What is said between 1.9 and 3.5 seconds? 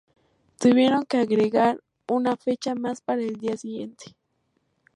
una fecha más para el